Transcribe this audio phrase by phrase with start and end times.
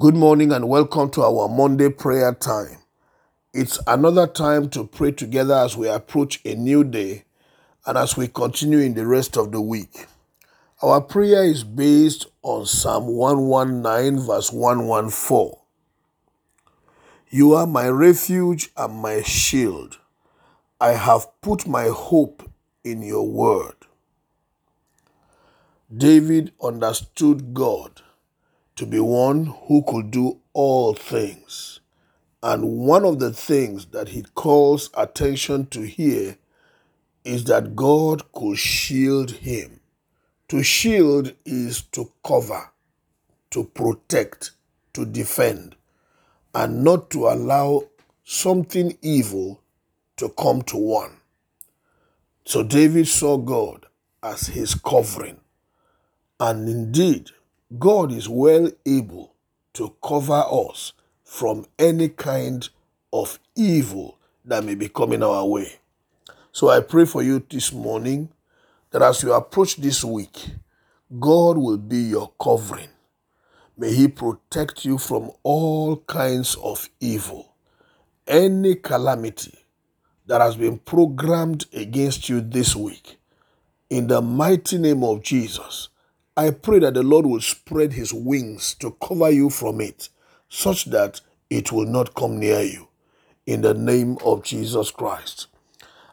[0.00, 2.78] Good morning and welcome to our Monday prayer time.
[3.52, 7.24] It's another time to pray together as we approach a new day
[7.84, 10.06] and as we continue in the rest of the week.
[10.82, 15.54] Our prayer is based on Psalm 119, verse 114.
[17.30, 19.98] You are my refuge and my shield.
[20.80, 22.48] I have put my hope
[22.84, 23.74] in your word.
[25.92, 28.02] David understood God
[28.78, 31.80] to be one who could do all things.
[32.44, 36.38] And one of the things that he calls attention to here
[37.24, 39.80] is that God could shield him.
[40.50, 42.70] To shield is to cover,
[43.50, 44.52] to protect,
[44.92, 45.74] to defend,
[46.54, 47.82] and not to allow
[48.22, 49.60] something evil
[50.18, 51.16] to come to one.
[52.44, 53.86] So David saw God
[54.22, 55.40] as his covering.
[56.38, 57.30] And indeed,
[57.76, 59.34] God is well able
[59.74, 62.66] to cover us from any kind
[63.12, 65.74] of evil that may be coming our way.
[66.50, 68.30] So I pray for you this morning
[68.90, 70.46] that as you approach this week,
[71.20, 72.88] God will be your covering.
[73.76, 77.54] May He protect you from all kinds of evil.
[78.26, 79.58] Any calamity
[80.26, 83.18] that has been programmed against you this week,
[83.90, 85.90] in the mighty name of Jesus,
[86.38, 90.08] I pray that the Lord will spread his wings to cover you from it,
[90.48, 92.86] such that it will not come near you.
[93.44, 95.48] In the name of Jesus Christ.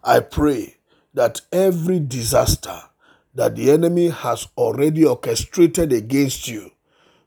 [0.03, 0.77] I pray
[1.13, 2.81] that every disaster
[3.35, 6.71] that the enemy has already orchestrated against you,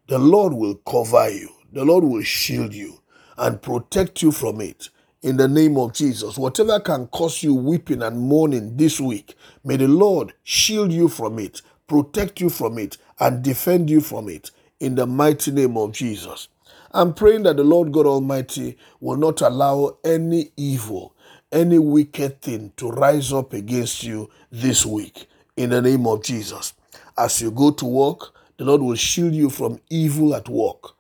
[0.09, 3.01] the Lord will cover you, the Lord will shield you
[3.37, 4.89] and protect you from it.
[5.23, 9.77] In the name of Jesus, whatever can cause you weeping and mourning this week, may
[9.77, 14.51] the Lord shield you from it protect you from it, and defend you from it
[14.79, 16.49] in the mighty name of Jesus.
[16.93, 21.15] I'm praying that the Lord God Almighty will not allow any evil,
[21.51, 26.75] any wicked thing to rise up against you this week in the name of Jesus.
[27.17, 30.95] As you go to work, the Lord will shield you from evil at work.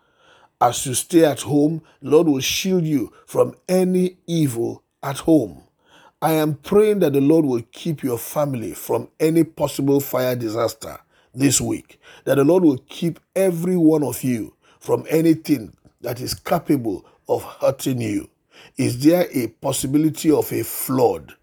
[0.61, 5.63] As you stay at home, the Lord will shield you from any evil at home.
[6.21, 10.99] I am praying that the Lord will keep your family from any possible fire disaster
[11.33, 12.01] this week.
[12.25, 17.45] That the Lord will keep every one of you from anything that is capable of
[17.45, 18.29] hurting you.
[18.77, 21.35] Is there a possibility of a flood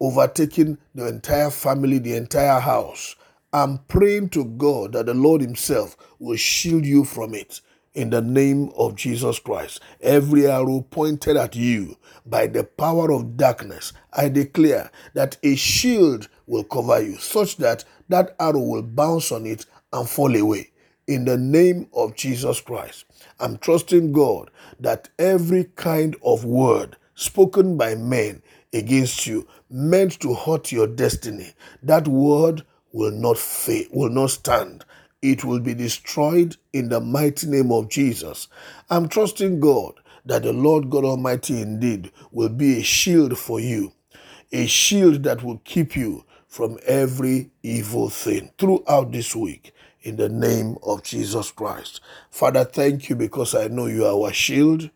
[0.00, 3.14] overtaking the entire family, the entire house?
[3.52, 7.60] I'm praying to God that the Lord Himself will shield you from it
[7.96, 9.80] in the name of Jesus Christ.
[10.00, 11.96] Every arrow pointed at you
[12.26, 17.84] by the power of darkness, I declare that a shield will cover you such that
[18.08, 20.70] that arrow will bounce on it and fall away.
[21.08, 23.06] In the name of Jesus Christ,
[23.40, 28.42] I'm trusting God that every kind of word spoken by men
[28.72, 31.52] against you, meant to hurt your destiny,
[31.82, 32.62] that word
[32.92, 34.84] will not fail, will not stand
[35.32, 38.48] it will be destroyed in the mighty name of Jesus.
[38.90, 39.94] I'm trusting God
[40.26, 43.92] that the Lord God Almighty indeed will be a shield for you,
[44.52, 49.72] a shield that will keep you from every evil thing throughout this week
[50.02, 52.00] in the name of Jesus Christ.
[52.30, 54.90] Father, thank you because I know you are our shield.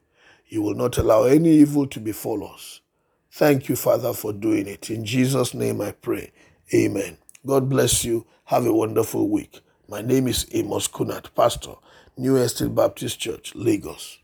[0.48, 2.80] You will not allow any evil to befall us.
[3.32, 4.90] Thank you, Father, for doing it.
[4.90, 6.32] In Jesus' name I pray.
[6.74, 7.18] Amen.
[7.46, 8.26] God bless you.
[8.46, 9.60] Have a wonderful week.
[9.90, 11.74] My name is Amos Kunat, Pastor,
[12.16, 14.19] New Estate Baptist Church, Lagos.